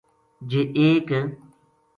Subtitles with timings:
[0.49, 1.07] جے ایک